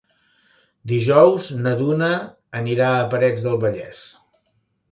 Dijous 0.91 1.49
na 1.67 1.75
Duna 1.83 2.09
anirà 2.63 2.89
a 3.03 3.07
Parets 3.15 3.47
del 3.49 3.63
Vallès. 3.69 4.05